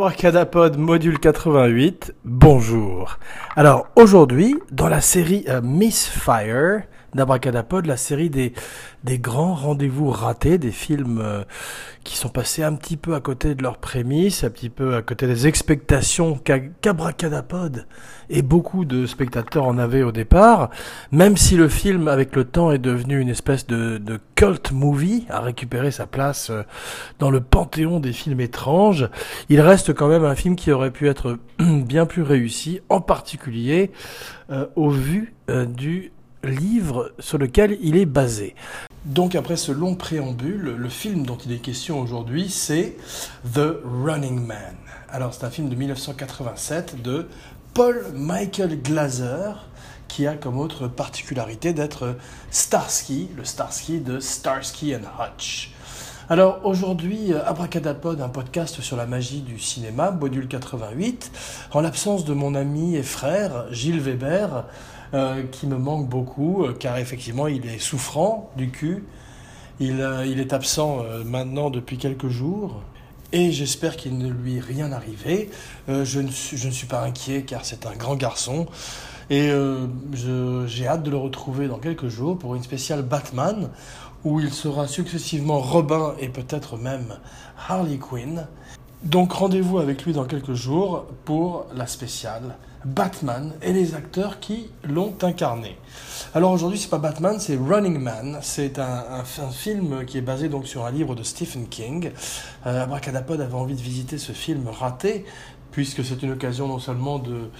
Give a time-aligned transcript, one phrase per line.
[0.00, 3.18] Abracadapod module 88, bonjour.
[3.56, 8.52] Alors aujourd'hui, dans la série euh, Miss Fire d'Abracadapod, la série des,
[9.02, 11.42] des grands rendez-vous ratés, des films euh,
[12.04, 15.02] qui sont passés un petit peu à côté de leurs prémices, un petit peu à
[15.02, 16.38] côté des expectations
[16.82, 17.86] qu'Abracadapod
[18.30, 20.70] et beaucoup de spectateurs en avaient au départ,
[21.10, 25.26] même si le film avec le temps est devenu une espèce de, de cult movie,
[25.30, 26.62] a récupéré sa place euh,
[27.18, 29.08] dans le panthéon des films étranges,
[29.48, 33.90] il reste quand même un film qui aurait pu être bien plus réussi, en particulier
[34.50, 36.12] euh, au vu euh, du
[36.44, 38.54] livre sur lequel il est basé.
[39.04, 42.96] Donc après ce long préambule, le film dont il est question aujourd'hui, c'est
[43.54, 44.76] The Running Man.
[45.08, 47.28] Alors c'est un film de 1987 de
[47.74, 49.52] Paul Michael Glaser,
[50.08, 52.16] qui a comme autre particularité d'être
[52.50, 55.72] Starsky, le Starsky de Starsky and Hutch.
[56.30, 61.32] Alors aujourd'hui, Abracadapod, un podcast sur la magie du cinéma, module 88,
[61.72, 64.64] en l'absence de mon ami et frère Gilles Weber,
[65.12, 69.02] euh, qui me manque beaucoup, euh, car effectivement il est souffrant du cul,
[69.80, 72.80] il, euh, est absent maintenant depuis quelques jours,
[73.32, 75.50] et j'espère qu'il ne lui est rien arrivé.
[75.88, 78.68] je ne suis pas inquiet, car c'est un grand garçon.
[79.30, 79.48] Et
[80.12, 83.70] j'ai hâte de le retrouver dans quelques jours pour une spéciale Batman,
[84.24, 87.18] où il sera successivement Robin et peut-être même
[87.68, 88.46] Harley Quinn.
[89.02, 94.70] Donc rendez-vous avec lui dans quelques jours pour la spéciale Batman et les acteurs qui
[94.84, 95.76] l'ont incarné.
[96.34, 98.38] Alors aujourd'hui, c'est pas Batman, c'est Running Man.
[98.42, 102.10] C'est un, film qui est basé donc sur un livre de Stephen King.
[102.66, 105.24] Euh, Abracadapod avait envie de visiter ce film raté,
[105.72, 107.50] puisque c'est une occasion non seulement de,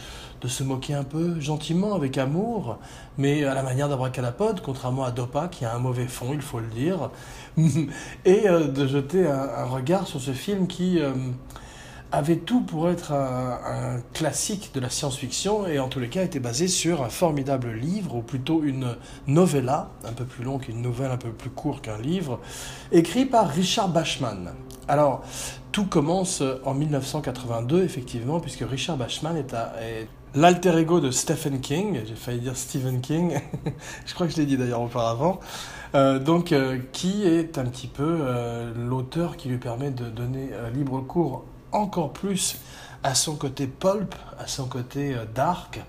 [0.40, 2.78] de se moquer un peu gentiment, avec amour,
[3.18, 6.60] mais à la manière d'Abracadapod, contrairement à Dopa, qui a un mauvais fond, il faut
[6.60, 7.10] le dire,
[8.24, 10.98] et euh, de jeter un, regard sur ce film qui...
[11.00, 11.12] Euh,
[12.12, 16.40] avait tout pour être un, classique de la science-fiction et en tous les cas était
[16.40, 18.96] basé sur un formidable livre, ou plutôt une
[19.26, 22.40] novella, un peu plus long qu'une nouvelle, un peu plus court qu'un livre,
[22.90, 24.52] écrit par Richard Bachman.
[24.88, 25.22] Alors,
[25.70, 32.00] tout commence en 1982, effectivement, puisque Richard Bachman est, est l'alter ego de Stephen King,
[32.06, 33.40] j'ai failli dire Stephen King,
[34.06, 35.40] je crois que je l'ai dit d'ailleurs auparavant,
[35.94, 40.50] euh, donc euh, qui est un petit peu euh, l'auteur qui lui permet de donner
[40.72, 42.58] libre cours encore plus
[43.02, 45.80] à son côté pulp, à son côté dark.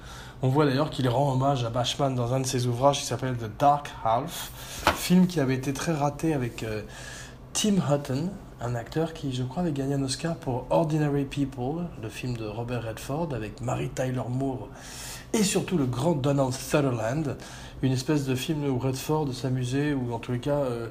[0.42, 3.36] On voit d'ailleurs qu'il rend hommage à Bashman dans un de ses ouvrages qui s'appelle
[3.36, 4.52] The Dark Half,
[4.96, 6.66] film qui avait été très raté avec
[7.54, 8.30] Tim Hutton,
[8.62, 12.46] un acteur qui, je crois, avait gagné un Oscar pour Ordinary People, le film de
[12.46, 14.70] Robert Redford avec Mary Tyler Moore
[15.34, 17.38] et surtout le grand Donald Sutherland,
[17.82, 20.60] une espèce de film où Redford s'amusait, ou en tous les cas...
[20.60, 20.88] Euh,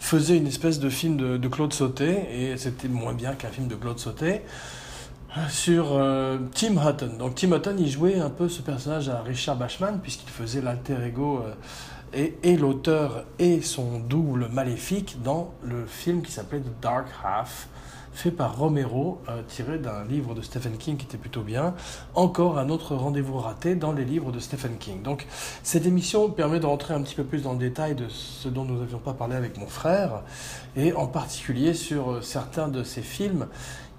[0.00, 3.74] faisait une espèce de film de, Claude Sauté, et c'était moins bien qu'un film de
[3.74, 4.40] Claude Sauté,
[5.48, 7.12] sur euh, Tim Hutton.
[7.18, 10.96] Donc Tim Hutton, il jouait un peu ce personnage à Richard Bachman, puisqu'il faisait l'alter
[11.06, 11.52] ego euh,
[12.12, 17.68] et, l'auteur et son double maléfique dans le film qui s'appelait The Dark Half,
[18.12, 21.74] fait par Romero, euh, tiré d'un livre de Stephen King qui était plutôt bien.
[22.14, 25.02] Encore un autre rendez-vous raté dans les livres de Stephen King.
[25.02, 25.26] Donc
[25.62, 28.64] cette émission permet de rentrer un petit peu plus dans le détail de ce dont
[28.64, 30.22] nous n'avions pas parlé avec mon frère,
[30.76, 33.46] et en particulier sur euh, certains de ces films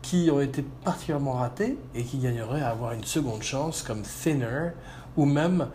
[0.01, 4.71] qui ont été particulièrement ratés et qui gagneraient à avoir une seconde chance, comme Thinner,
[5.15, 5.67] ou même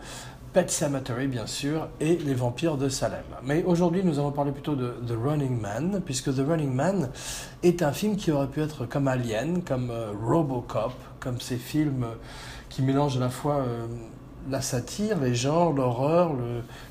[0.57, 3.21] Pet Cemetery, bien sûr, et Les Vampires de Salem.
[3.43, 7.11] Mais aujourd'hui, nous allons parler plutôt de The Running Man, puisque The Running Man
[7.61, 12.07] est un film qui aurait pu être comme Alien, comme euh, Robocop, comme ces films
[12.69, 13.85] qui mélangent à la fois euh,
[14.49, 16.31] la satire, les genres, l'horreur,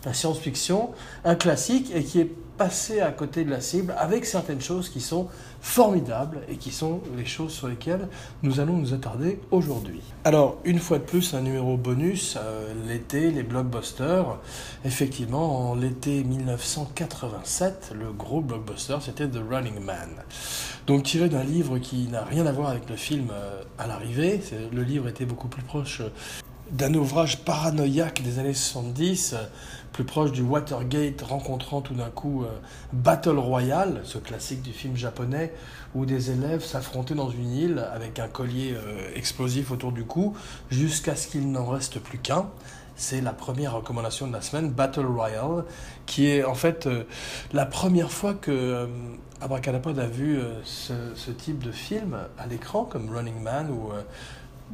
[0.04, 0.90] la science-fiction,
[1.24, 5.00] un classique et qui est passé à côté de la cible avec certaines choses qui
[5.00, 5.26] sont
[5.61, 8.08] formidables et qui sont les choses sur lesquelles
[8.43, 10.00] nous allons nous attarder aujourd'hui.
[10.25, 14.38] Alors, une fois de plus, un numéro bonus, euh, l'été, les blockbusters.
[14.85, 20.11] Effectivement, en l'été 1987, le gros blockbuster, c'était The Running Man.
[20.87, 24.41] Donc tiré d'un livre qui n'a rien à voir avec le film euh, à l'arrivée,
[24.73, 26.03] le livre était beaucoup plus proche
[26.70, 29.44] d'un ouvrage paranoïaque des années 70, euh,
[29.96, 32.48] plus proche du Watergate, rencontrant tout d'un coup euh,
[32.93, 35.54] Battle Royale, ce classique du film japonais,
[35.94, 40.37] où des élèves s'affrontaient dans une île avec un collier euh, explosif autour du cou,
[40.70, 42.44] jusqu'à ce qu'il n'en reste plus qu'un.
[42.94, 45.64] C'est la première recommandation de la semaine, Battle Royale,
[46.04, 46.87] qui est en fait
[47.54, 48.88] la première fois que
[49.40, 53.93] Abracadapod a vu ce, type de film à l'écran, comme Running Man ou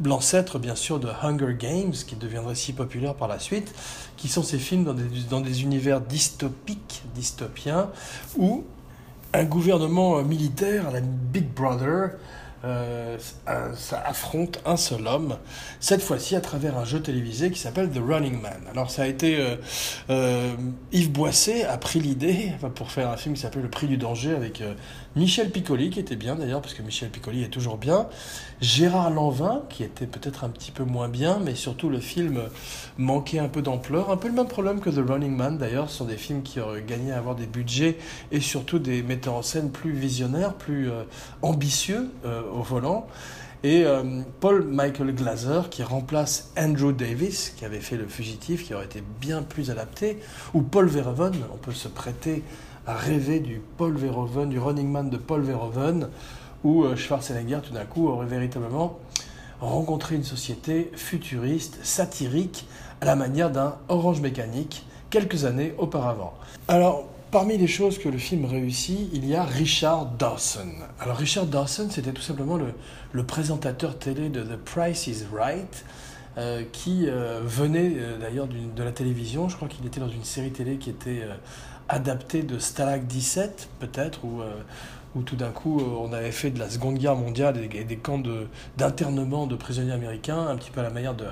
[0.04, 3.74] l'ancêtre bien sûr de Hunger Games, qui deviendrait si populaire par la suite,
[4.16, 7.90] qui sont ces films dans des, dans des univers dystopiques, dystopiens,
[8.36, 8.64] où
[9.34, 12.10] un gouvernement militaire, la Big Brother,
[12.64, 13.18] euh,
[13.74, 15.36] ça affronte un seul homme,
[15.80, 18.60] cette fois-ci à travers un jeu télévisé qui s'appelle The Running Man.
[18.70, 19.56] Alors ça a été euh,
[20.10, 20.54] euh,
[20.92, 24.32] Yves Boisset a pris l'idée pour faire un film qui s'appelle Le Prix du danger
[24.36, 24.62] avec
[25.14, 28.08] Michel Piccoli qui était bien d'ailleurs parce que Michel Piccoli est toujours bien,
[28.60, 32.40] Gérard Lanvin qui était peut-être un petit peu moins bien, mais surtout le film
[32.98, 35.98] manquait un peu d'ampleur, un peu le même problème que The Running Man d'ailleurs, ce
[35.98, 37.98] sont des films qui auraient gagné à avoir des budgets
[38.30, 40.90] et surtout des metteurs en scène plus visionnaires, plus
[41.42, 43.06] ambitieux au volant.
[43.64, 48.74] Et euh, Paul Michael Glaser qui remplace Andrew Davis, qui avait fait Le Fugitif, qui
[48.74, 50.18] aurait été bien plus adapté,
[50.52, 52.42] ou Paul Verhoeven, on peut se prêter
[52.86, 56.08] à rêver du Paul Verhoeven, du Running Man de Paul Verhoeven,
[56.64, 58.98] où euh, Schwarzenegger tout d'un coup aurait véritablement
[59.60, 62.66] rencontré une société futuriste, satirique,
[63.00, 66.34] à la manière d'un Orange Mécanique, quelques années auparavant.
[66.68, 70.68] Alors, Parmi les choses que le film réussit, il y a Richard Dawson.
[71.00, 75.86] Alors Richard Dawson, c'était tout simplement le, présentateur télé de The Price is Right,
[76.36, 79.48] euh, qui euh, venait d'ailleurs de la télévision.
[79.48, 81.22] Je crois qu'il était dans une série télé qui était
[81.92, 86.96] adaptée de Stalag 17, peut-être, où, tout d'un coup on avait fait de la Seconde
[86.96, 88.20] Guerre mondiale et, des camps
[88.78, 91.26] d'internement de, prisonniers américains, un petit peu à la manière de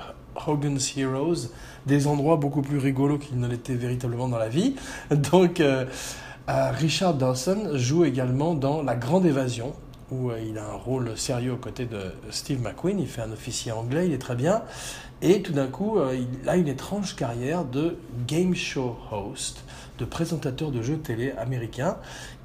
[0.47, 1.49] Hogan's Heroes,
[1.87, 4.75] des endroits beaucoup plus rigolos qu'il ne l'était véritablement dans la vie.
[5.31, 5.85] Donc, euh,
[6.47, 9.73] euh, Richard Dawson joue également dans La Grande Évasion,
[10.11, 12.99] où euh, il a un rôle sérieux aux côtés de Steve McQueen.
[12.99, 14.63] Il fait un officier anglais, il est très bien.
[15.21, 17.97] Et tout d'un coup, il a une étrange carrière de
[18.27, 19.63] game show host,
[19.99, 21.97] de présentateur de jeux télé américain,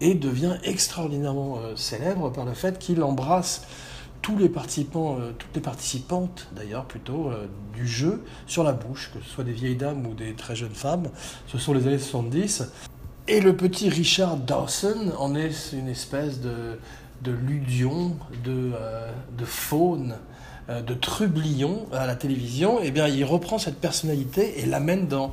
[0.02, 3.62] et devient extraordinairement célèbre par le fait qu'il embrasse
[4.26, 9.12] tous les participants, euh, toutes les participantes d'ailleurs plutôt euh, du jeu sur la bouche,
[9.14, 11.08] que ce soit des vieilles dames ou des très jeunes femmes.
[11.46, 12.64] Ce sont les années 70.
[13.28, 16.76] Et le petit Richard Dawson en est une espèce de,
[17.22, 19.10] de ludion, de, euh,
[19.44, 20.16] faune,
[20.68, 22.78] de trublion à la télévision.
[22.82, 25.32] Eh bien, il reprend cette personnalité et l'amène dans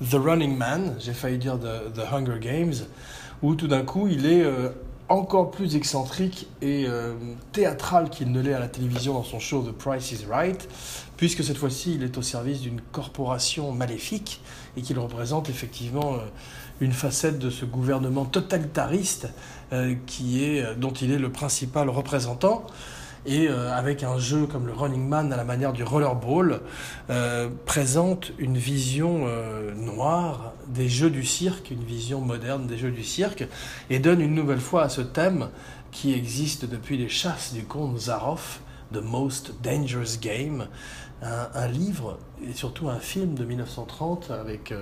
[0.00, 2.74] The Running Man, j'ai failli dire The, The, Hunger Games,
[3.42, 4.44] où tout d'un coup il est
[5.08, 7.14] encore plus excentrique et euh,
[7.52, 10.68] théâtral qu'il ne l'est à la télévision dans son show The Price is Right,
[11.16, 14.40] puisque cette fois-ci il est au service d'une corporation maléfique
[14.76, 16.18] et qu'il représente effectivement euh,
[16.80, 19.28] une facette de ce gouvernement totalitariste euh,
[20.06, 22.66] qui est, dont il est le principal représentant.
[23.26, 26.60] Et euh, avec un jeu comme le Running Man à la manière du rollerball,
[27.10, 32.92] euh, présente une vision euh, noire des jeux du cirque, une vision moderne des jeux
[32.92, 33.48] du cirque,
[33.90, 35.48] et donne une nouvelle fois à ce thème
[35.90, 38.60] qui existe depuis les chasses du comte Zaroff,
[38.94, 40.68] The Most Dangerous Game,
[41.22, 44.72] un livre et surtout un film de 1930 avec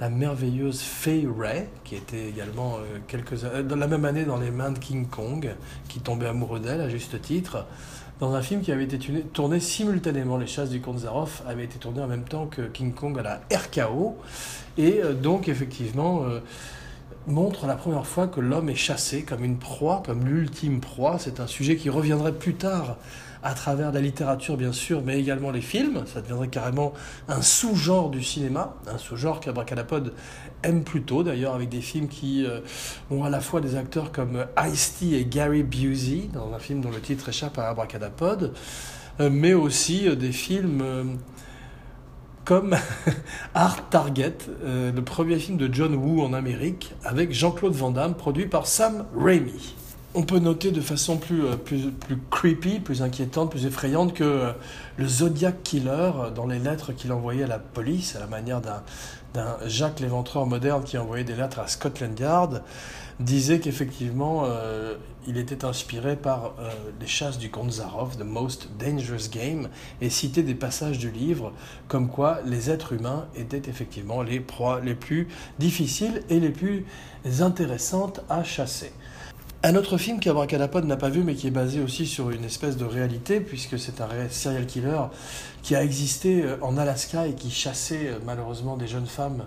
[0.00, 4.36] la merveilleuse Fay Ray, qui était également euh, quelques euh, dans la même année dans
[4.36, 5.54] les mains de King Kong,
[5.88, 7.64] qui tombait amoureux d'elle à juste titre,
[8.20, 8.98] dans un film qui avait été
[9.32, 10.36] tourné simultanément.
[10.36, 13.22] Les chasses du comte Zaroff avaient été tournées en même temps que King Kong à
[13.22, 14.16] la RKO,
[14.76, 16.24] et euh, donc effectivement
[17.26, 21.16] montre la première fois que l'homme est chassé comme une proie, comme l'ultime proie.
[21.18, 22.98] C'est un sujet qui reviendrait plus tard
[23.46, 26.02] à travers la littérature bien sûr, mais également les films.
[26.12, 26.92] Ça deviendrait carrément
[27.28, 30.12] un sous-genre du cinéma, un sous-genre qu'Abracadapod
[30.64, 32.58] aime plutôt d'ailleurs, avec des films qui euh,
[33.08, 36.90] ont à la fois des acteurs comme Ice-T et Gary Busey, dans un film dont
[36.90, 38.52] le titre échappe à Abracadapod,
[39.20, 40.82] euh, mais aussi euh, des films
[42.44, 42.76] comme
[43.54, 48.46] Art Target, le premier film de John Woo en Amérique, avec Jean-Claude Van Damme, produit
[48.46, 49.76] par Sam Raimi
[50.16, 51.92] on peut noter de façon plus, euh, plus,
[52.30, 54.52] creepy, plus inquiétante, plus effrayante que euh,
[54.96, 58.62] le Zodiac Killer, euh, dans les lettres qu'il envoyait à la police, à la manière
[58.62, 58.82] d'un
[59.66, 62.62] Jacques l'éventreur moderne qui envoyait des lettres à Scotland Yard,
[63.20, 64.44] disait qu'effectivement
[65.26, 66.54] il était inspiré par
[66.98, 69.68] les chasses du comte The Most Dangerous Game,
[70.00, 71.52] et citait des passages du livre
[71.86, 76.86] comme quoi les êtres humains étaient effectivement les proies les plus difficiles et les plus
[77.40, 78.92] intéressantes à chasser.
[79.62, 82.76] Un autre film qu'Abracadapod n'a pas vu, mais qui est basé aussi sur une espèce
[82.76, 85.00] de réalité, puisque c'est un serial killer
[85.62, 89.46] qui a existé euh, en Alaska et qui chassait euh, malheureusement des jeunes femmes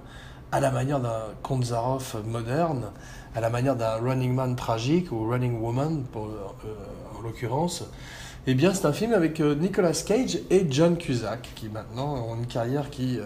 [0.51, 2.85] à la manière d'un Konzarov moderne,
[3.35, 7.83] à la manière d'un Running Man tragique ou Running Woman pour, euh, en l'occurrence.
[8.47, 12.47] Eh bien, c'est un film avec Nicolas Cage et John Cusack, qui maintenant ont une
[12.47, 13.19] carrière qui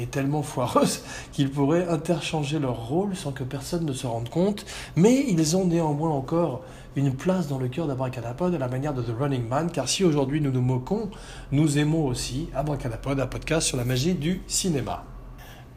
[0.00, 1.02] est tellement foireuse
[1.32, 4.64] qu'ils pourraient interchanger leur rôle sans que personne ne se rende compte,
[4.96, 6.62] mais ils ont néanmoins encore
[6.96, 10.04] une place dans le cœur d'Abracadapod à la manière de The Running Man, car si
[10.04, 11.10] aujourd'hui nous nous moquons,
[11.52, 15.04] nous aimons aussi Abracadapod, un podcast sur la magie du cinéma.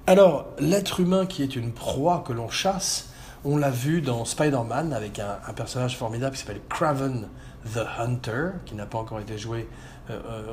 [0.08, 3.10] Alors, l'être humain qui est une proie que l'on chasse,
[3.46, 7.28] on l'a vu dans Spider-Man avec un, personnage formidable qui s'appelle Craven
[7.74, 9.68] The Hunter, qui n'a pas encore été joué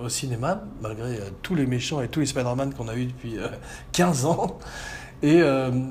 [0.04, 3.36] au cinéma, malgré tous les méchants et tous les Spider-Man qu'on a eu depuis
[3.92, 4.58] 15 ans.
[5.22, 5.42] Et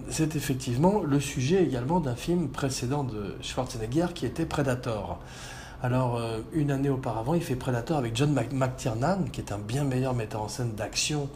[0.09, 5.19] c'est effectivement le sujet également d'un film précédent de Schwarzenegger qui était Predator.
[5.83, 6.21] Alors,
[6.53, 10.43] une année auparavant, il fait Predator avec John McTiernan, qui est un bien meilleur metteur
[10.43, 11.29] en scène d'action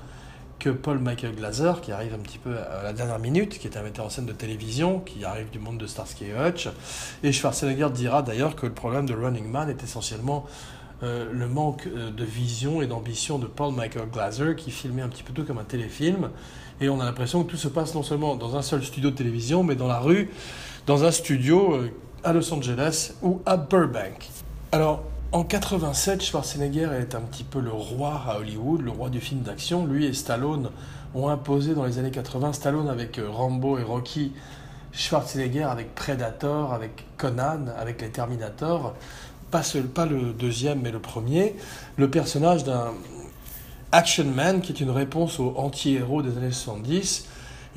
[0.61, 3.75] que Paul Michael Glaser, qui arrive un petit peu à la dernière minute, qui est
[3.77, 6.69] un metteur en scène de télévision, qui arrive du monde de Starsky et Hutch.
[7.23, 10.45] Et Schwarzenegger dira d'ailleurs que le problème de Running Man est essentiellement
[11.01, 15.09] euh, le manque euh, de vision et d'ambition de Paul Michael Glaser, qui filmait un
[15.09, 16.29] petit peu tout comme un téléfilm.
[16.79, 19.15] Et on a l'impression que tout se passe non seulement dans un seul studio de
[19.15, 20.29] télévision, mais dans la rue,
[20.85, 21.91] dans un studio euh,
[22.23, 24.29] à Los Angeles ou à Burbank.
[24.71, 29.21] Alors, en 87, Schwarzenegger est un petit peu le roi à Hollywood, le roi du
[29.21, 29.85] film d'action.
[29.85, 30.69] Lui et Stallone
[31.15, 34.33] ont imposé dans les années 80, Stallone avec euh, Rambo et Rocky,
[34.91, 38.93] Schwarzenegger avec Predator, avec Conan, avec les Terminator,
[39.51, 41.55] pas, seul, pas le deuxième mais le premier,
[41.95, 42.91] le personnage d'un
[43.93, 47.27] action man qui est une réponse aux anti-héros des années 70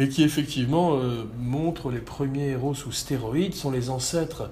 [0.00, 4.50] et qui effectivement euh, montre les premiers héros sous stéroïdes, sont les ancêtres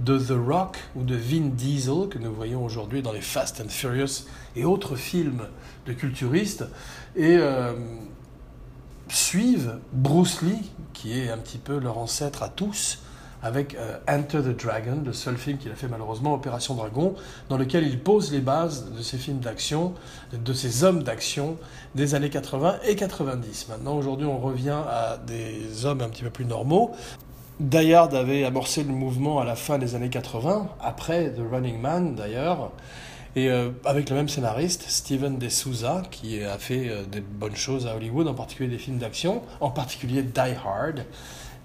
[0.00, 3.68] de The Rock ou de Vin Diesel que nous voyons aujourd'hui dans les Fast and
[3.68, 5.46] Furious et autres films
[5.86, 6.64] de culturistes
[7.16, 7.72] et euh,
[9.08, 13.00] suivent Bruce Lee qui est un petit peu leur ancêtre à tous
[13.44, 17.14] avec euh, Enter the Dragon, le seul film qu'il a fait malheureusement, Opération Dragon,
[17.50, 19.92] dans lequel il pose les bases de ces films d'action,
[20.32, 21.58] de ces hommes d'action
[21.94, 23.68] des années 80 et 90.
[23.68, 26.92] Maintenant, aujourd'hui, on revient à des hommes un petit peu plus normaux,
[27.60, 32.16] Die avait amorcé le mouvement à la fin des années 80, après The Running Man
[32.16, 32.72] d'ailleurs,
[33.36, 37.54] et euh, avec le même scénariste, Steven De Souza, qui a fait euh, des bonnes
[37.54, 41.04] choses à Hollywood, en particulier des films d'action, en particulier Die Hard.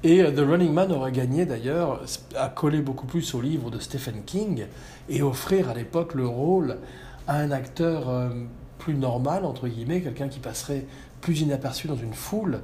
[0.04, 2.02] Et euh, The Running Man aurait gagné d'ailleurs
[2.36, 4.68] à coller beaucoup plus au livre de Stephen King
[5.10, 6.78] et offrir à l'époque le rôle
[7.28, 8.32] à un acteur
[8.78, 10.86] plus normal, entre guillemets, quelqu'un qui passerait
[11.22, 12.62] plus inaperçu dans une foule.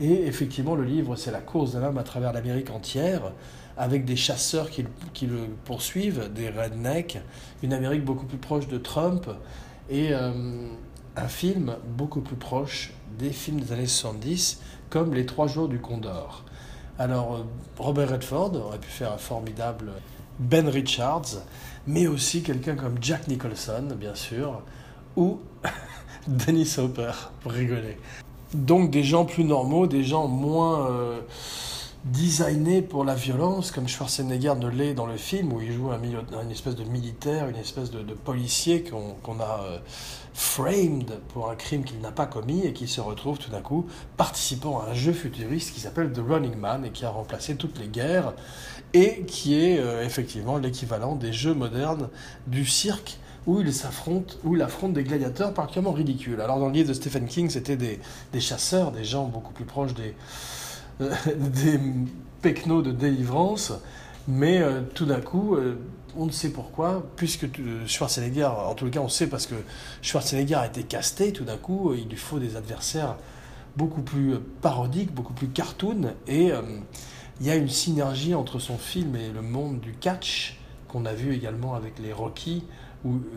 [0.00, 3.32] Et effectivement, le livre, c'est la course d'un homme à travers l'Amérique entière,
[3.76, 7.18] avec des chasseurs qui, le poursuivent, des rednecks,
[7.62, 9.28] une Amérique beaucoup plus proche de Trump,
[9.88, 10.32] et euh,
[11.16, 14.60] un film beaucoup plus proche des films des années 70,
[14.90, 16.44] comme Les Trois Jours du Condor.
[16.98, 17.42] Alors, euh,
[17.78, 19.92] Robert Redford aurait pu faire un formidable
[20.38, 21.42] Ben Richards,
[21.86, 24.62] mais aussi quelqu'un comme Jack Nicholson, bien sûr,
[25.16, 25.40] ou
[26.46, 27.96] Dennis Hopper, pour rigoler.
[28.52, 31.20] Donc des gens plus normaux, des gens moins euh,
[32.04, 36.00] designés pour la violence, comme Schwarzenegger ne l'est dans le film, où il joue un
[36.02, 39.78] une espèce de militaire, une espèce de, policier qu'on a euh,
[40.34, 43.86] framed pour un crime qu'il n'a pas commis et qui se retrouve tout d'un coup
[44.16, 47.78] participant à un jeu futuriste qui s'appelle The Running Man et qui a remplacé toutes
[47.78, 48.34] les guerres
[48.92, 52.08] et qui est euh, effectivement l'équivalent des jeux modernes
[52.46, 53.18] du cirque
[53.48, 56.38] où il s'affronte, où il affronte des gladiateurs particulièrement ridicules.
[56.42, 57.98] Alors dans le livre de Stephen King, c'était des,
[58.40, 60.14] chasseurs, des gens beaucoup plus proches des,
[61.00, 61.10] euh,
[62.84, 63.72] de délivrance,
[64.28, 65.78] mais euh, tout d'un coup, euh,
[66.14, 67.46] on ne sait pourquoi, puisque
[67.86, 69.54] Schwarzenegger, en tout cas on sait parce que
[70.02, 73.16] Schwarzenegger a été casté, tout d'un coup, il lui faut des adversaires
[73.76, 76.50] beaucoup plus parodiques, beaucoup plus cartoon, et
[77.40, 81.12] il y a une synergie entre son film et le monde du catch, qu'on a
[81.12, 82.64] vu également avec les Rocky,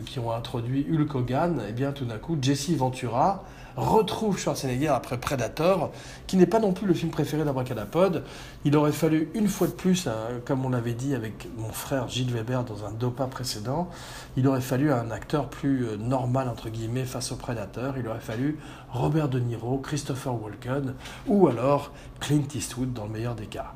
[0.06, 3.44] qui ont introduit Hulk Hogan, et eh bien tout d'un coup, Jesse Ventura
[3.76, 5.92] retrouve Schwarzenegger après Predator,
[6.26, 8.24] qui n'est pas non plus le film préféré d'Abracadapod.
[8.64, 12.08] Il aurait fallu une fois de plus, hein, comme on l'avait dit avec mon frère
[12.08, 13.88] Gilles Weber dans un Dopa précédent,
[14.36, 17.94] il aurait fallu un acteur plus euh, normal, entre guillemets, face au Predator.
[17.98, 18.58] Il aurait fallu
[18.90, 20.94] Robert De Niro, Christopher Walken,
[21.26, 23.72] ou alors Clint Eastwood dans le meilleur des cas.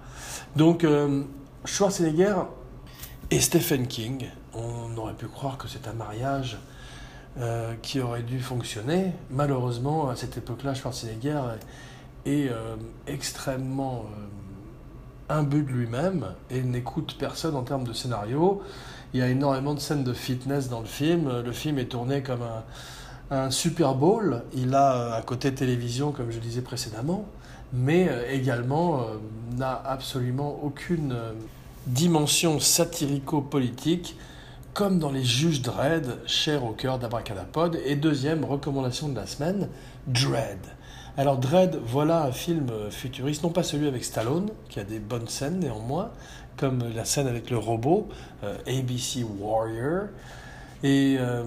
[0.57, 1.23] Donc, euh,
[1.65, 2.37] Schwarzenegger
[3.31, 6.59] et Stephen King on aurait pu croire que c'est un mariage
[7.39, 9.13] euh, qui aurait dû fonctionner.
[9.31, 11.43] Malheureusement, à cette époque-là, Schwarzenegger
[12.25, 18.63] est euh, extrêmement euh, imbu de lui-même et n'écoute personne en termes de scénario.
[19.13, 21.43] Il y a énormément de scènes de fitness dans le film.
[21.43, 22.41] Le film est tourné comme
[23.31, 24.43] un, Super Bowl.
[24.55, 27.27] Il a un côté télévision, comme je disais précédemment,
[27.73, 29.05] mais également
[29.57, 31.17] n'a absolument aucune
[31.87, 34.17] dimension satirico-politique
[34.77, 37.81] comme dans les juges Dread, cher au cœur d'Abracadapod.
[37.87, 39.71] Et deuxième recommandation de la semaine,
[40.07, 40.59] Dread.
[41.17, 45.29] Alors Dread, voilà un film futuriste, non pas celui avec Stallone, qui a des bonnes
[45.29, 46.11] scènes néanmoins,
[46.59, 48.09] comme la scène avec le robot,
[48.45, 50.09] euh, ABC Warrior,
[50.83, 51.43] et euh,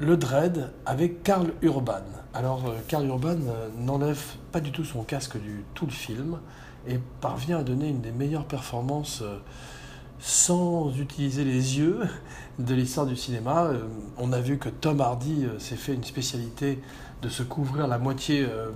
[0.00, 2.02] le Dread avec Karl Urban.
[2.34, 3.36] Alors euh, Karl Urban
[3.78, 6.40] n'enlève pas du tout son casque du tout le film
[6.88, 9.22] et parvient à donner une des meilleures performances
[10.20, 12.00] sans utiliser les yeux
[12.58, 13.64] de l'histoire du cinéma.
[13.64, 13.82] Euh,
[14.16, 16.80] on a vu que Tom Hardy euh, s'est fait une spécialité
[17.22, 18.70] de se couvrir la moitié euh,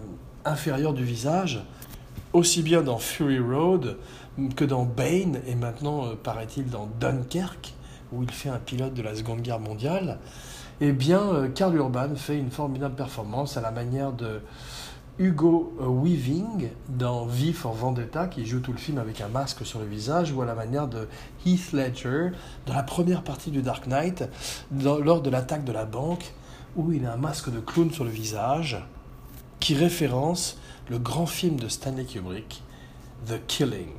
[0.45, 1.65] inférieure du visage,
[2.33, 3.97] aussi bien dans Fury Road
[4.57, 7.75] que dans Bane, et maintenant, paraît-il, dans Dunkerque,
[8.13, 10.19] où il fait un pilote de la Seconde Guerre mondiale.
[10.81, 14.41] Eh bien, Karl Urban fait une formidable performance à la manière de
[15.19, 19.79] Hugo Weaving dans V for Vendetta, qui joue tout le film avec un masque sur
[19.79, 21.07] le visage, ou à la manière de
[21.45, 22.31] Heath Ledger
[22.67, 24.25] dans la première partie du Dark Knight,
[24.83, 26.33] lors de l'attaque de la banque,
[26.77, 28.83] où il a un masque de clown sur le visage,
[29.61, 32.63] qui référence le grand film de Stanley Kubrick,
[33.27, 33.93] The Killing.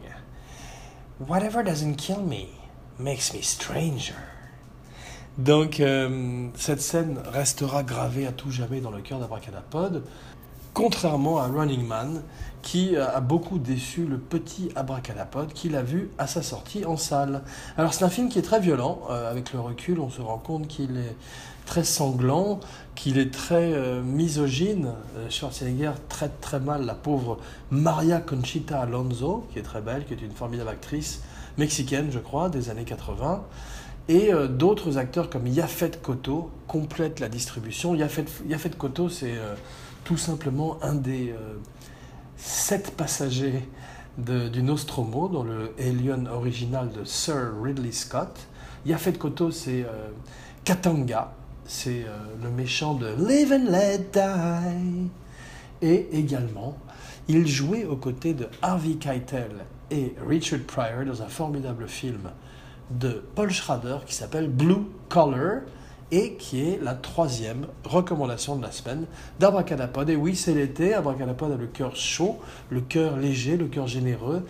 [1.20, 2.48] Whatever doesn't kill me
[3.00, 4.16] makes me stranger.
[5.38, 10.04] Donc, euh, cette scène restera gravée à tout jamais dans le cœur d'Abracadapod
[10.74, 12.22] contrairement à Running Man,
[12.64, 17.44] qui a beaucoup déçu le petit abracadapod qu'il a vu à sa sortie en salle.
[17.78, 20.38] Alors c'est un film qui est très violent, euh, avec le recul on se rend
[20.38, 21.16] compte qu'il est
[21.66, 22.62] très sanglant,
[22.96, 24.94] qu'il est très euh, misogyne.
[25.18, 27.38] Euh, Schwarzenegger traite très mal la pauvre
[27.70, 31.22] Maria Conchita Alonso, qui est très belle, qui est une formidable actrice
[31.58, 33.44] mexicaine je crois, des années 80.
[34.10, 37.96] Et d'autres acteurs comme Yafet Koto complètent la distribution.
[37.96, 39.36] Yafet, Yafet Koto, c'est
[40.04, 41.56] tout simplement un des euh,
[42.38, 43.68] sept passagers
[44.18, 48.48] du Nostromo dans le Alien original de Sir Ridley Scott.
[48.86, 50.10] Yafet Koto, c'est euh,
[50.64, 51.34] Katanga,
[51.66, 55.10] c'est euh, le méchant de Live and Let Die.
[55.82, 56.78] Et également,
[57.28, 59.52] il jouait aux côtés de Harvey Keitel
[59.90, 62.30] et Richard Pryor dans un formidable film
[62.92, 65.62] de Paul Schrader qui s'appelle Blue Collar
[66.12, 69.06] et qui est la troisième recommandation de la semaine
[69.40, 70.10] d'Abracadapod.
[70.10, 72.40] Et oui, c'est l'été, Abracadapod a le cœur chaud,
[72.70, 74.46] le cœur léger, le cœur généreux,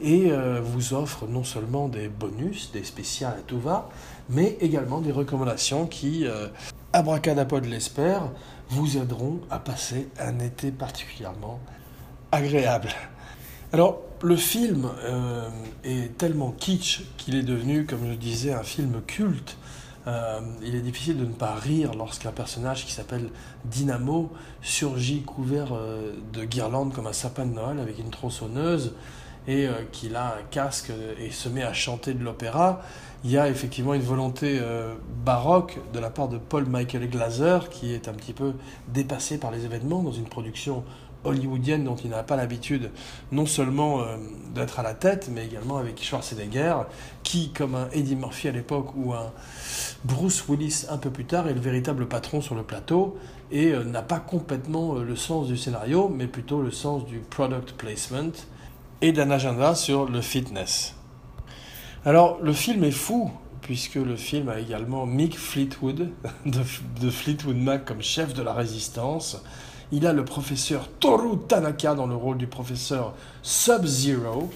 [0.00, 3.88] et euh, vous offre non seulement des bonus, des spéciales à tout va,
[4.30, 6.48] mais également des recommandations qui, euh,
[7.62, 8.22] l'espère,
[8.70, 11.58] vous aideront à passer un été particulièrement
[12.32, 12.90] agréable.
[13.72, 15.48] Alors, le film euh,
[15.84, 19.56] est tellement kitsch qu'il est devenu, comme je disais, un film culte
[20.08, 23.28] euh, il est difficile de ne pas rire lorsqu'un personnage qui s'appelle
[23.66, 28.94] Dynamo surgit couvert euh, de guirlandes comme un sapin de Noël avec une tronçonneuse
[29.46, 32.80] et euh, qu'il a un casque et se met à chanter de l'opéra.
[33.22, 34.60] Il y a effectivement une volonté
[35.24, 38.52] baroque de la part de Paul Michael Glaser qui est un petit peu
[38.86, 40.84] dépassé par les événements dans une production
[41.24, 42.90] hollywoodienne dont il n'a pas l'habitude
[43.32, 44.16] non seulement euh,
[44.54, 46.76] d'être à la tête, mais également avec Schwarzenegger,
[47.22, 49.32] qui, comme un Eddie Murphy à l'époque ou un
[50.04, 53.18] Bruce Willis un peu plus tard, est le véritable patron sur le plateau
[53.50, 57.18] et euh, n'a pas complètement euh, le sens du scénario, mais plutôt le sens du
[57.18, 58.32] product placement
[59.00, 60.94] et d'un agenda sur le fitness.
[62.04, 66.10] Alors, le film est fou, puisque le film a également Mick Fleetwood
[66.46, 66.60] de,
[67.00, 69.42] de Fleetwood Mac comme chef de la résistance,
[69.92, 74.50] il a le professeur Toru Tanaka dans le rôle du professeur Sub-Zero.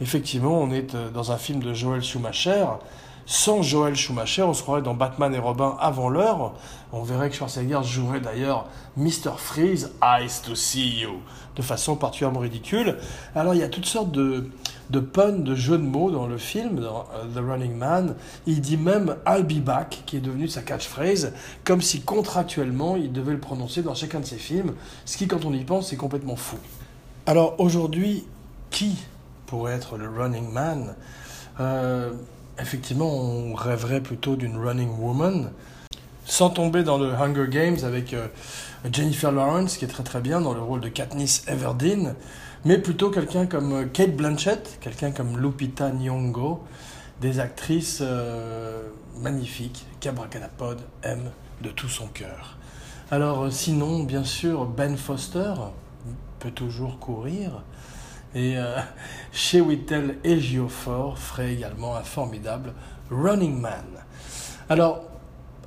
[0.00, 2.66] Effectivement, on est euh, dans un film de Joel Schumacher.
[3.26, 6.54] Sans Joel Schumacher, on se croirait dans Batman et Robin avant l'heure.
[6.92, 8.64] On verrait que Schwarzenegger jouerait d'ailleurs
[8.96, 9.32] Mr.
[9.36, 11.20] Freeze, Eyes to See You,
[11.54, 12.96] de façon particulièrement ridicule.
[13.34, 14.48] Alors il y a toutes sortes de,
[14.90, 18.14] de puns, de jeux de mots dans le film, dans euh, The Running Man.
[18.46, 21.32] Il dit même I'll be back, qui est devenu sa catchphrase,
[21.64, 24.74] comme si contractuellement il devait le prononcer dans chacun de ses films,
[25.04, 26.56] ce qui, quand on y pense, est complètement fou.
[27.26, 28.24] Alors aujourd'hui,
[28.70, 28.96] qui
[29.46, 30.94] pourrait être le Running Man?
[31.60, 32.12] Euh,
[32.60, 35.52] Effectivement, on rêverait plutôt d'une Running Woman,
[36.24, 38.26] sans tomber dans le Hunger Games avec euh,
[38.92, 42.14] Jennifer Lawrence, qui est très très bien dans le rôle de Katniss Everdeen
[42.64, 46.64] mais plutôt quelqu'un comme euh, Kate Blanchett, quelqu'un comme Lupita Nyong'o,
[47.20, 48.88] des actrices euh,
[49.20, 51.30] magnifiques qu'Abracadapod aime
[51.62, 52.56] de tout son cœur.
[53.10, 55.54] Alors euh, sinon, bien sûr, Ben Foster
[56.40, 57.62] peut toujours courir.
[58.34, 58.56] Et
[59.54, 60.38] Whittle et
[61.16, 62.74] ferait également un formidable
[63.10, 63.86] Running Man.
[64.68, 65.00] Alors,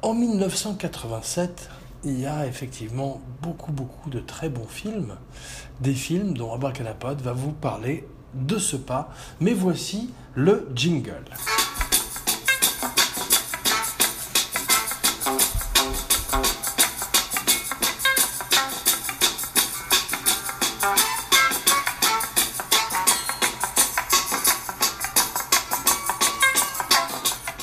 [0.03, 1.69] en 1987,
[2.03, 5.15] il y a effectivement beaucoup, beaucoup de très bons films
[5.81, 9.09] des films dont Abracadapod va vous parler de ce pas.
[9.39, 11.23] Mais voici le jingle.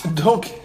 [0.05, 0.58] Donc,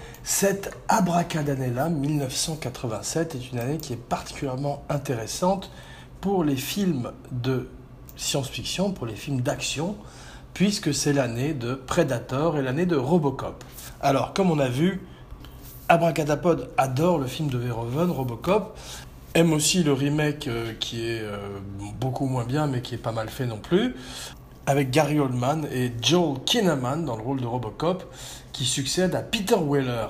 [0.43, 5.71] cette abracadannée-là, 1987, est une année qui est particulièrement intéressante
[6.19, 7.69] pour les films de
[8.17, 9.95] science-fiction, pour les films d'action,
[10.53, 13.63] puisque c'est l'année de Predator et l'année de Robocop.
[14.01, 15.07] Alors, comme on a vu,
[15.87, 18.77] Abracadapod adore le film de Verhoeven, Robocop,
[19.35, 21.37] aime aussi le remake euh, qui est euh,
[22.01, 23.95] beaucoup moins bien, mais qui est pas mal fait non plus,
[24.65, 28.03] avec Gary Oldman et Joel Kinnaman dans le rôle de Robocop,
[28.51, 30.07] qui succède à Peter Weller.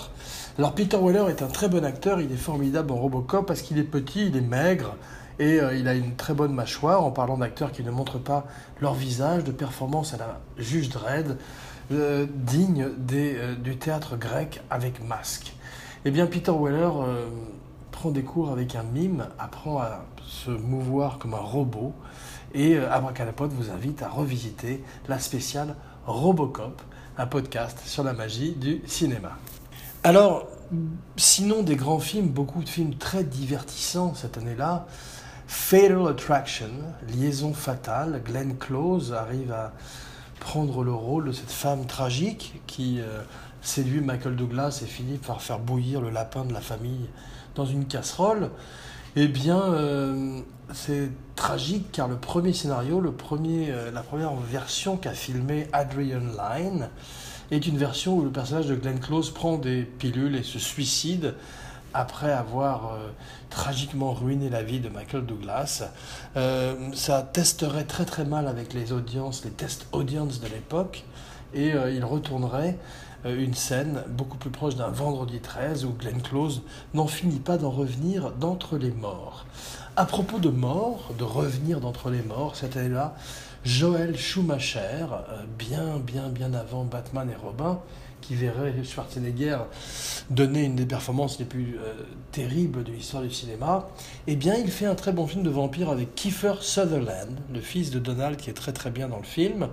[0.57, 3.79] Alors Peter Weller est un très bon acteur, il est formidable en Robocop parce qu'il
[3.79, 4.95] est petit, il est maigre,
[5.39, 8.45] et euh, il a une très bonne mâchoire, en parlant d'acteurs qui ne montrent pas
[8.81, 11.37] leur visage, de performance à la juge Dredd,
[11.89, 15.53] digne des, du théâtre grec avec masque.
[16.05, 17.27] Eh bien, Peter Weller euh,
[17.91, 21.93] prend des cours avec un mime, apprend à se mouvoir comme un robot,
[22.53, 26.81] et euh, Abracadapod vous invite à revisiter la spéciale Robocop,
[27.17, 29.37] un podcast sur la magie du cinéma.
[30.03, 30.47] Alors,
[31.15, 34.87] sinon des grands films, beaucoup de films très divertissants cette année-là.
[35.47, 36.71] Fatal Attraction,
[37.07, 39.73] Liaison fatale, Glenn Close arrive à
[40.39, 43.21] prendre le rôle de cette femme tragique qui euh,
[43.61, 47.07] séduit Michael Douglas et finit par faire bouillir le lapin de la famille
[47.55, 48.49] dans une casserole,
[49.15, 50.39] eh bien, euh,
[50.73, 56.19] c'est tragique car le premier scénario, le premier, euh, la première version qu'a filmé Adrian
[56.19, 56.89] Lyne,
[57.51, 61.35] est une version où le personnage de Glenn Close prend des pilules et se suicide
[61.93, 63.09] après avoir euh,
[63.51, 65.83] tragiquement ruiné la vie de Michael Douglas.
[66.95, 71.03] ça testerait très très mal avec les audiences, les tests audience de l'époque,
[71.53, 72.79] et il retournerait
[73.25, 76.61] une scène beaucoup plus proche d'un vendredi 13 où Glenn Close
[76.93, 79.45] n'en finit pas d'en revenir d'entre les morts.
[79.95, 83.15] À propos de mort, de revenir d'entre les morts, cette année-là,
[83.63, 87.79] Joel Schumacher, euh, bien, bien, bien avant Batman et Robin,
[88.19, 89.57] qui verrait Schwarzenegger
[90.29, 91.93] donner une des performances les plus euh,
[92.31, 93.87] terribles de l'histoire du cinéma,
[94.27, 97.91] eh bien, il fait un très bon film de vampire avec Kiefer Sutherland, le fils
[97.91, 99.67] de Donald qui est très très bien dans le film,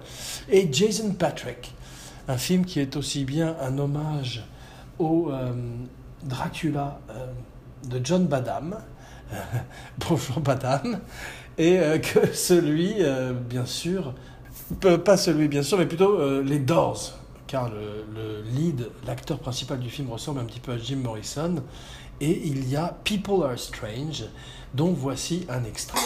[0.51, 1.73] et Jason Patrick,
[2.31, 4.45] un film qui est aussi bien un hommage
[4.99, 5.53] au euh,
[6.23, 7.27] Dracula euh,
[7.88, 8.79] de John Badham,
[10.09, 11.01] bonjour Badham,
[11.59, 12.95] et euh, que celui,
[13.49, 14.14] bien sûr,
[14.81, 19.90] pas celui bien sûr, mais plutôt les Doors, car le, le lead, l'acteur principal du
[19.90, 21.57] film ressemble un petit peu à Jim Morrison,
[22.21, 24.25] et il y a People Are Strange,
[24.75, 25.99] dont voici un extrait.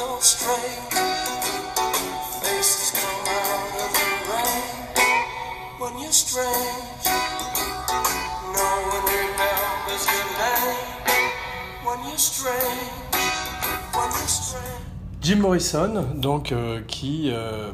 [15.23, 17.73] Jim Morrison, donc, euh, qui euh,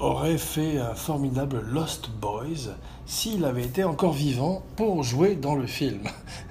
[0.00, 2.74] aurait fait un formidable Lost Boys
[3.06, 6.00] s'il avait été encore vivant pour jouer dans le film.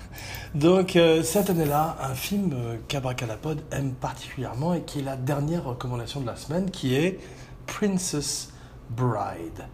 [0.56, 2.56] donc, euh, cette année-là, un film
[2.88, 7.20] qu'Abracadapod aime particulièrement et qui est la dernière recommandation de la semaine, qui est
[7.68, 8.54] Princess
[8.90, 9.68] Bride.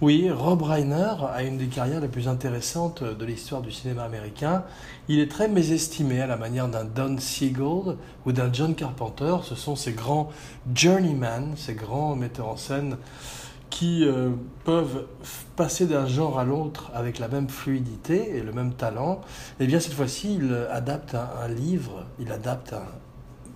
[0.00, 4.64] Oui, Rob Reiner a une des carrières les plus intéressantes de l'histoire du cinéma américain.
[5.08, 9.36] Il est très mésestimé à la manière d'un Don Siegel ou d'un John Carpenter.
[9.44, 10.28] Ce sont ces grands
[10.74, 12.96] journeymen, ces grands metteurs en scène
[13.70, 14.30] qui euh,
[14.64, 15.06] peuvent
[15.56, 19.20] passer d'un genre à l'autre avec la même fluidité et le même talent.
[19.60, 22.86] Et eh bien cette fois-ci, il adapte un livre, il adapte un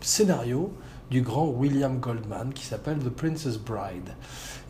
[0.00, 0.72] scénario
[1.12, 4.14] du grand William Goldman qui s'appelle The Princess Bride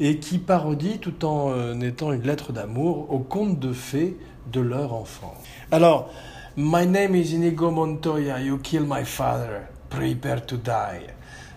[0.00, 4.16] et qui parodie tout en euh, étant une lettre d'amour aux contes de fées
[4.50, 5.34] de leur enfant.
[5.70, 6.10] Alors,
[6.56, 11.06] My name is Inigo Montoya, you kill my father, prepare to die.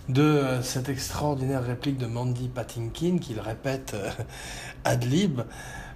[0.07, 4.11] De euh, cette extraordinaire réplique de Mandy Patinkin qu'il répète euh,
[4.83, 5.41] ad lib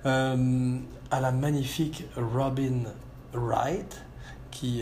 [0.04, 2.86] à la magnifique Robin
[3.34, 4.02] Wright
[4.50, 4.82] qui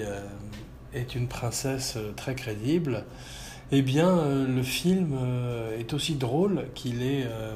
[0.93, 3.03] est une princesse très crédible
[3.71, 7.53] eh bien, euh, le film euh, est aussi drôle qu'il est euh,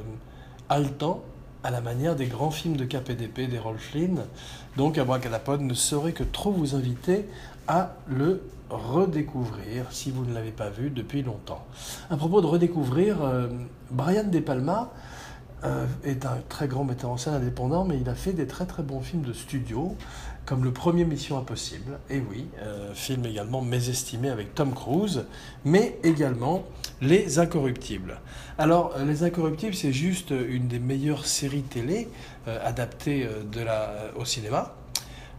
[0.67, 1.23] haletant
[1.63, 4.19] à la manière des grands films de KPDP d'Errol Flynn.
[4.75, 7.27] Donc, Abracadapod ne saurait que trop vous inviter
[7.67, 11.63] à le redécouvrir si vous ne l'avez pas vu depuis longtemps.
[12.09, 13.17] À propos de redécouvrir,
[13.91, 14.91] Brian De Palma
[16.03, 18.81] est un très grand metteur en scène indépendant, mais il a fait des très très
[18.81, 19.95] bons films de studio
[20.45, 25.25] comme le premier Mission Impossible, et oui, euh, film également mésestimé avec Tom Cruise,
[25.65, 26.63] mais également
[26.99, 28.19] Les Incorruptibles.
[28.57, 32.09] Alors, euh, Les Incorruptibles, c'est juste une des meilleures séries télé
[32.47, 34.75] euh, adaptées de la, au cinéma,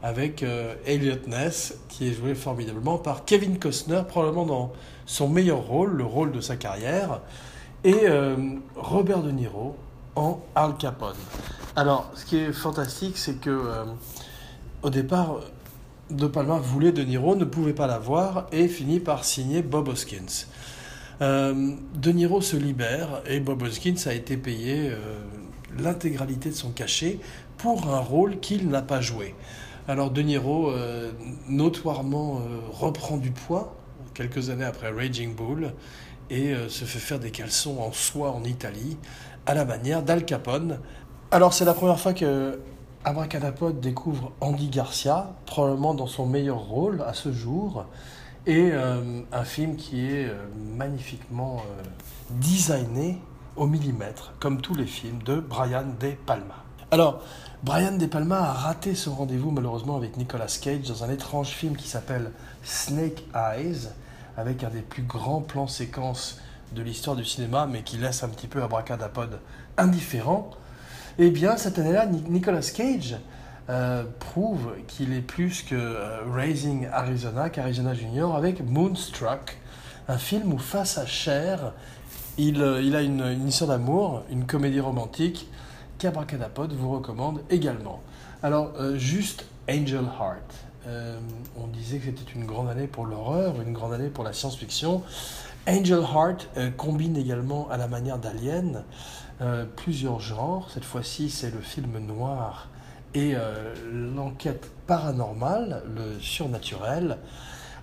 [0.05, 0.45] avec
[0.85, 4.73] Elliot Ness, qui est joué formidablement par Kevin Costner, probablement dans
[5.07, 7.21] son meilleur rôle, le rôle de sa carrière,
[7.85, 8.09] et
[8.75, 9.77] Robert De Niro
[10.17, 11.15] en Al Capone.
[11.77, 13.85] Alors, ce qui est fantastique, c'est que
[14.83, 15.41] au départ,
[16.11, 20.47] De Palma voulait De Niro, ne pouvait pas l'avoir et finit par signer Bob Hoskins.
[21.21, 24.97] Euh, de Niro se libère et Bob Hoskins a été payé euh,
[25.79, 27.21] l'intégralité de son cachet
[27.59, 29.35] pour un rôle qu'il n'a pas joué.
[29.87, 31.13] Alors De Niro, euh,
[31.49, 33.77] notoirement, euh, reprend du poids
[34.15, 35.73] quelques années après Raging Bull
[36.29, 38.97] et se fait faire des caleçons en soie en Italie
[39.45, 40.79] à la manière d'Al Capone.
[41.31, 42.59] Alors c'est la première fois que
[43.05, 47.85] Abracadapod découvre Andy Garcia, probablement dans son meilleur rôle à ce jour,
[48.47, 50.31] et un film qui est
[50.77, 51.63] magnifiquement
[52.31, 53.19] designé
[53.57, 56.65] au millimètre, comme tous les films de Brian De Palma.
[56.93, 57.23] Alors,
[57.65, 61.77] Brian De Palma a raté ce rendez-vous malheureusement avec Nicolas Cage dans un étrange film
[61.77, 62.31] qui s'appelle
[62.63, 63.89] Snake Eyes,
[64.37, 66.41] avec un des plus grands plans séquences
[66.73, 69.41] de l'histoire du cinéma, mais qui laisse un petit peu Abracadapod
[69.77, 70.51] indifférent.
[71.19, 73.17] Eh bien, cette année-là, Nicolas Cage
[73.69, 79.59] euh, prouve qu'il est plus que euh, Raising Arizona, qu'Arizona Junior, avec Moonstruck,
[80.09, 81.75] un film où face à Cher,
[82.39, 85.51] il, euh, a une, histoire d'amour, une comédie romantique
[85.99, 88.01] qu'Abracadapod vous recommande également.
[88.43, 90.89] Alors, juste Angel Heart.
[91.57, 95.03] On disait que c'était une grande année pour l'horreur, une grande année pour la science-fiction.
[95.69, 98.83] Angel Heart combine également à la manière d'Alien
[99.77, 100.69] plusieurs genres.
[100.73, 102.69] Cette fois-ci, c'est le film noir
[103.15, 103.35] et
[103.93, 107.19] l'enquête paranormale, le surnaturel,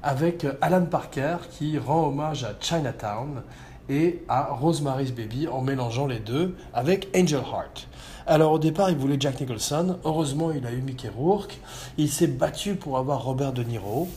[0.02, 3.43] avec Alan Parker qui rend hommage à Chinatown
[3.89, 7.88] et à Rosemary's Baby en mélangeant les deux avec Angel Heart.
[8.28, 9.98] Alors au départ, il voulait Jack Nicholson.
[10.06, 11.60] Heureusement, il a eu Mickey Rourke.
[11.98, 14.08] Il s'est battu pour avoir Robert De Niro.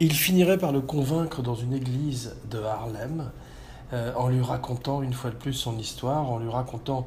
[0.00, 3.32] Il finirait par le convaincre dans une église de Harlem
[3.94, 7.06] euh, en lui racontant une fois de plus son histoire, en lui racontant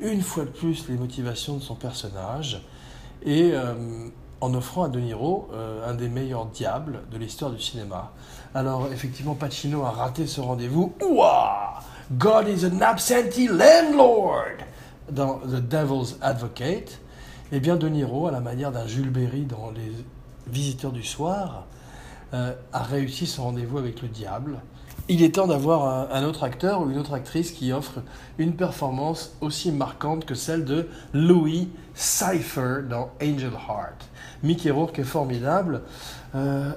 [0.00, 2.62] une fois de plus les motivations de son personnage
[3.22, 3.74] et euh,
[4.40, 8.12] en offrant à De Niro euh, un des meilleurs diables de l'histoire du cinéma.
[8.54, 10.94] Alors effectivement, Pacino a raté ce rendez-vous.
[11.02, 11.80] Ouah
[12.12, 14.56] God is an absentee landlord
[15.10, 16.98] dans The Devil's Advocate.
[17.52, 19.92] Eh bien, De Niro, à la manière d'un Jules Berry dans Les
[20.46, 21.66] Visiteurs du Soir,
[22.32, 24.58] a réussi son rendez-vous avec le diable.
[25.08, 28.02] Il est temps d'avoir un, autre acteur ou une autre actrice qui offre
[28.38, 34.08] une performance aussi marquante que celle de Louis Cypher dans Angel Heart.
[34.44, 35.82] Mickey Rourke est formidable.
[36.36, 36.72] Euh,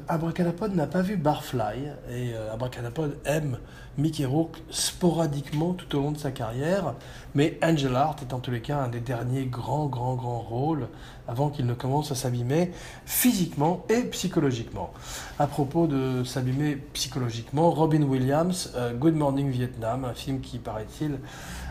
[0.74, 3.58] n'a pas vu Barfly et euh, Abracadapod aime
[3.98, 6.96] Mickey Rourke sporadiquement tout au long de sa carrière,
[7.34, 10.88] mais Angel Heart est en tous les cas un des derniers grands, grands, grands rôles
[11.28, 12.72] avant qu'il ne commence à s'abîmer
[13.06, 14.92] physiquement et psychologiquement.
[15.40, 21.20] À propos de s'abîmer psychologiquement, Robin Williams, euh, Good Morning Vietnam, un film qui, paraît-il,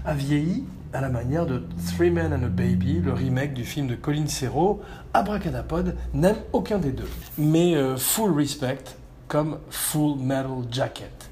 [0.05, 1.63] a vieilli à la manière de
[1.95, 4.81] Three Men and a Baby, le remake du film de Colin Serrault.
[5.13, 8.85] Abracadapod n'aime aucun des deux, mais euh, Full Respect
[9.29, 11.24] comme Full Metal Jacket.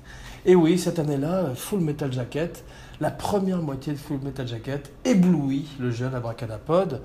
[0.44, 2.64] Et oui, cette année-là, Full Metal Jacket,
[3.00, 7.00] la première moitié de Full Metal Jacket éblouit le jeune Abracadapod.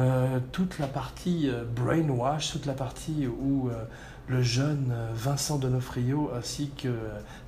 [0.00, 3.84] Euh, toute la partie euh, brainwash, toute la partie où euh,
[4.26, 6.88] le jeune Vincent Donofrio ainsi que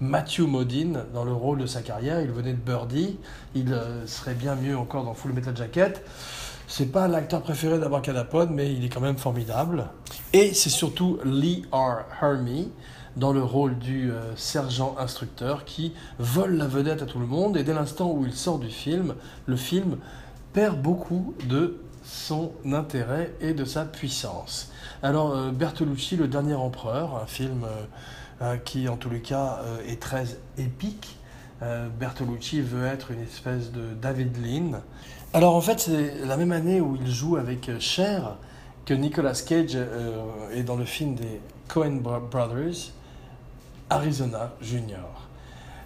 [0.00, 3.18] Matthew Modine dans le rôle de sa carrière, il venait de Birdie,
[3.56, 6.04] il serait bien mieux encore dans Full Metal Jacket.
[6.68, 9.86] C'est pas l'acteur préféré d'Abracadapod, mais il est quand même formidable.
[10.32, 12.04] Et c'est surtout Lee R.
[12.22, 12.70] Hermie
[13.16, 17.56] dans le rôle du sergent instructeur qui vole la vedette à tout le monde.
[17.56, 19.14] Et dès l'instant où il sort du film,
[19.46, 19.96] le film
[20.52, 24.70] perd beaucoup de son intérêt et de sa puissance.
[25.02, 27.84] Alors euh, Bertolucci, le dernier empereur, un film euh,
[28.42, 31.18] euh, qui en tous les cas est très épique.
[31.98, 34.82] Bertolucci veut être une espèce de David Lean.
[35.32, 38.36] Alors en fait c'est la même année où il joue avec Cher
[38.84, 39.78] que Nicolas Cage
[40.52, 42.92] est dans le film des Coen Brothers,
[43.90, 45.28] Arizona Junior.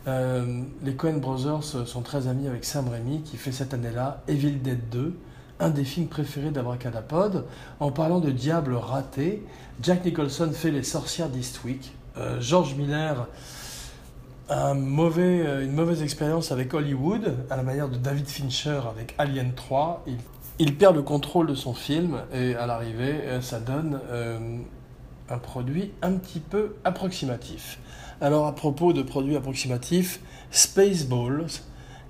[0.07, 4.89] les Coen Brothers sont très amis avec Sam Raimi qui fait cette année-là Evil Dead
[4.91, 5.15] 2
[5.61, 7.45] un des films préférés d'Abracadapod.
[7.79, 9.45] En parlant de diable raté,
[9.81, 11.93] Jack Nicholson fait Les sorcières d'Eastwick.
[12.17, 13.29] Euh, George Miller
[14.49, 19.15] a mauvais, euh, une mauvaise expérience avec Hollywood, à la manière de David Fincher avec
[19.19, 20.05] Alien 3.
[20.59, 24.01] Il, perd le contrôle de son film et à l'arrivée, euh, ça donne
[25.31, 27.79] un produit un petit peu approximatif.
[28.21, 31.47] Alors à propos de produits approximatifs, Spaceballs,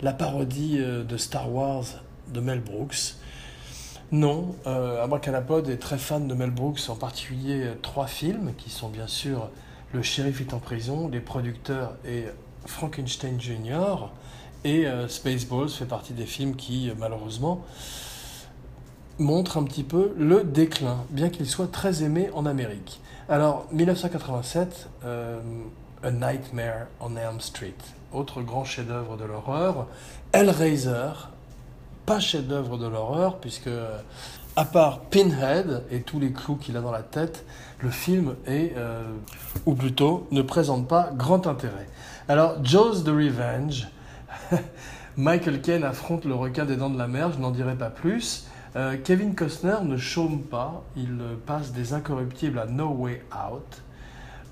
[0.01, 1.85] la parodie de Star Wars
[2.33, 3.15] de Mel Brooks,
[4.13, 5.07] non, euh,
[5.69, 9.51] est très fan de Mel Brooks, en particulier euh, trois films qui sont bien sûr
[9.93, 12.25] Le shérif est en prison, Les producteurs et
[12.67, 14.11] Frankenstein Jr.
[14.65, 17.65] Et euh, Spaceballs fait partie des films qui, malheureusement,
[19.21, 23.01] montrent un petit peu le déclin, bien qu'il soit très aimé en Amérique.
[23.31, 27.77] Alors, 1987, A Nightmare on Elm Street,
[28.13, 29.87] autre grand chef-d'œuvre de l'horreur.
[30.33, 31.13] Hellraiser,
[32.07, 33.71] pas chef-d'œuvre de l'horreur, puisque
[34.57, 37.45] à part Pinhead et tous les clous qu'il a dans la tête,
[37.79, 39.05] le film est, euh,
[39.65, 41.89] ou plutôt, ne présente pas grand intérêt.
[42.29, 43.87] Alors, Jaws the Revenge,
[45.17, 48.50] Michael Caine affronte le requin des dents de la mer, je n'en dirai pas plus.
[48.77, 53.83] Euh, Kevin Costner ne chôme pas, il passe des incorruptibles à No Way Out.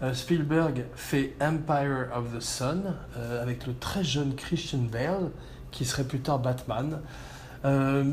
[0.02, 2.94] Euh, Spielberg fait Empire of the Sun
[3.40, 5.30] avec le très jeune Christian Bale,
[5.70, 7.00] qui serait plus tard Batman.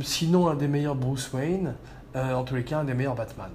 [0.01, 1.73] sinon, un des meilleurs Bruce Wayne,
[2.15, 3.51] en tous les cas, un des meilleurs Batman.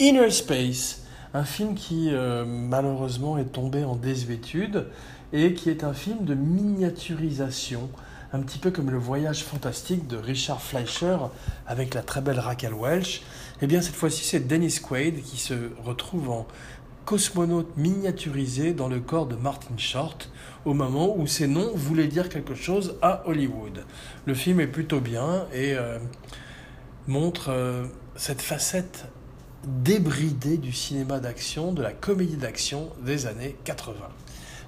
[0.00, 4.86] Inner Space, un film qui euh, malheureusement est tombé en désuétude
[5.32, 7.90] et qui est un film de miniaturisation,
[8.34, 11.18] un petit peu comme le voyage fantastique de Richard Fleischer
[11.68, 13.22] avec la très belle Raquel Welch.
[13.62, 16.46] Eh bien cette fois-ci c'est Dennis Quaid qui se retrouve en
[17.04, 20.32] cosmonaute miniaturisé dans le corps de Martin Short
[20.64, 23.84] au moment où ses noms voulaient dire quelque chose à Hollywood.
[24.26, 26.00] Le film est plutôt bien et euh,
[27.06, 29.06] montre euh, cette facette
[29.64, 33.94] débridé du cinéma d'action, de la comédie d'action des années 80.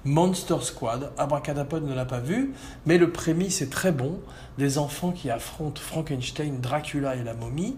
[0.07, 2.53] Monster Squad, Abracadapod ne l'a pas vu,
[2.87, 4.21] mais le prémisse est très bon.
[4.57, 7.77] Des enfants qui affrontent Frankenstein, Dracula et la momie.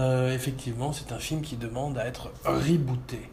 [0.00, 3.30] Euh, effectivement, c'est un film qui demande à être rebooté.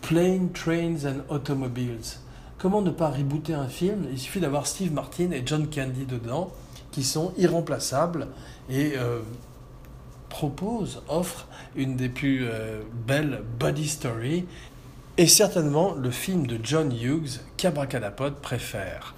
[0.00, 2.18] Plane, Trains and Automobiles.
[2.58, 4.06] Comment ne pas rebooter un film?
[4.12, 6.52] Il suffit d'avoir Steve Martin et John Candy dedans,
[6.92, 8.28] qui sont irremplaçables
[8.70, 9.20] et euh,
[10.28, 14.44] propose, offre une des plus euh, belles body stories
[15.18, 19.14] et certainement le film de John Hughes qu'Abracadapod préfère.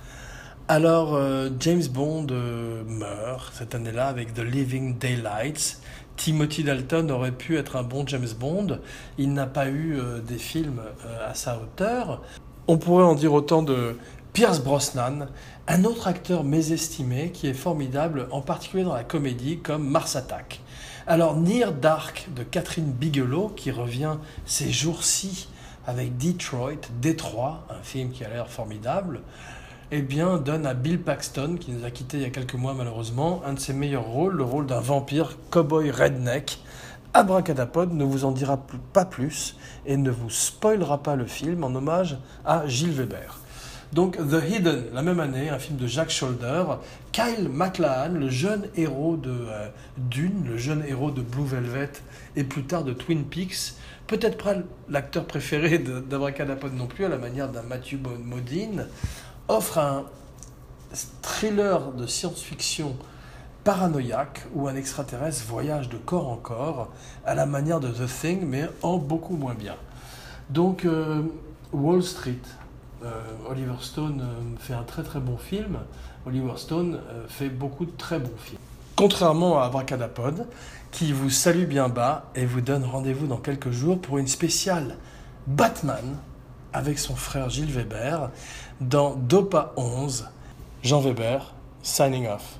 [0.69, 5.81] Alors, euh, James Bond euh, meurt cette année-là avec The Living Daylights.
[6.17, 8.81] Timothy Dalton aurait pu être un bon James Bond.
[9.19, 10.83] Il n'a pas eu des films
[11.25, 12.23] à sa hauteur.
[12.67, 13.97] On pourrait en dire autant de
[14.33, 15.29] Pierce Brosnan,
[15.67, 20.61] un autre acteur mésestimé qui est formidable, en particulier dans la comédie comme Mars Attack.
[21.07, 25.49] Alors Near Dark de Catherine Bigelow, qui revient ces jours-ci
[25.89, 29.23] avec Detroit, Détroit, un film qui a l'air formidable,
[29.91, 32.75] eh bien, donne à Bill Paxton, qui nous a quittés il y a quelques mois
[32.75, 36.61] malheureusement, un de ses meilleurs rôles, le rôle d'un vampire cowboy redneck.
[37.15, 41.75] Abracadapod ne vous en dira pas plus et ne vous spoilera pas le film en
[41.75, 43.41] hommage à Gilles Weber.
[43.95, 46.65] Donc The Hidden, la même année, un film de Jack Shoulder.
[47.13, 51.93] Kyle MacLachlan, le jeune héros de euh, Dune, le jeune héros de Blue Velvet
[52.37, 53.78] et plus tard de Twin Peaks.
[54.09, 54.55] Peut-être pas
[54.89, 58.87] l'acteur préféré d'Abracadapod non plus, à la manière d'un Matthew Modine,
[59.49, 60.07] offre un
[61.21, 62.97] thriller de science-fiction
[63.65, 66.89] paranoïaque où un extraterrestre voyage de corps en corps
[67.27, 69.77] à la manière de The Thing, mais en beaucoup moins bien.
[70.49, 71.21] Donc euh,
[71.75, 72.41] Wall Street,
[73.05, 73.11] euh,
[73.47, 75.81] Oliver Stone euh, fait un très très bon film.
[76.27, 78.59] Oliver Stone fait beaucoup de très bons films.
[78.99, 80.49] Contrairement à Abracadapod,
[80.91, 84.97] qui vous salue bien bas et vous donne rendez-vous dans quelques jours pour une spéciale
[85.47, 86.17] Batman
[86.73, 88.31] avec son frère Gilles Weber
[88.81, 90.29] dans Dopa 11.
[90.83, 92.59] Jean Weber, signing off.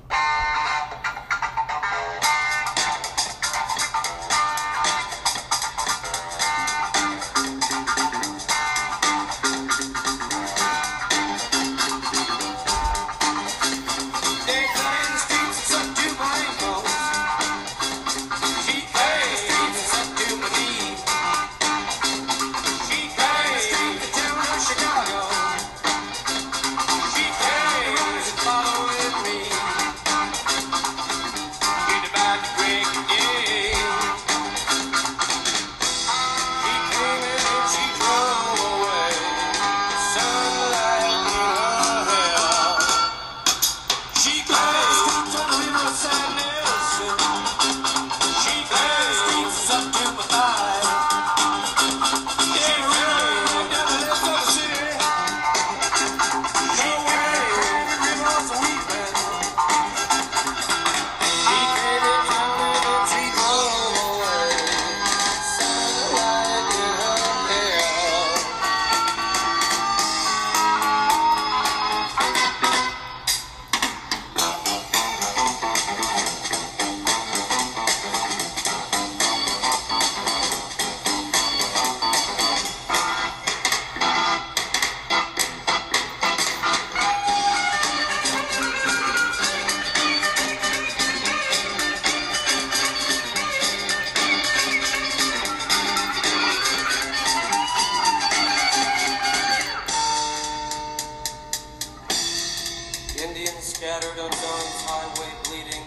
[103.21, 105.83] Indians scattered on dawn's highway bleeding.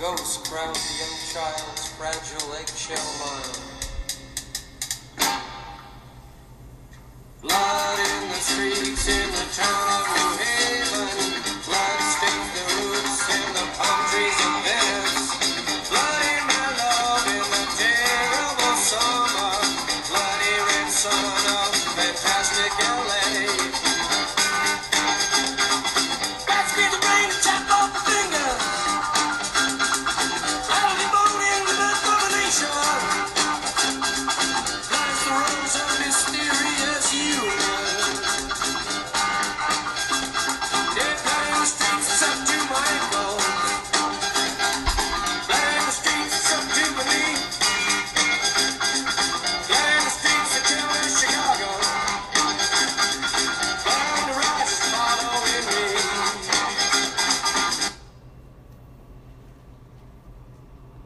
[0.00, 3.58] Ghosts crowd the young child's fragile eggshell mind.
[7.42, 10.23] Blood in the streets in the town of